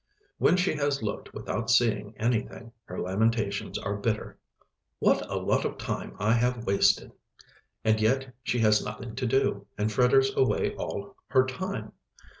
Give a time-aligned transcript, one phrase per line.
[0.39, 4.39] When she has looked without seeing anything, her lamentations are bitter:
[4.97, 7.11] "What a lot of time I have wasted!"
[7.83, 11.93] And yet she has nothing to do, and fritters away all her time!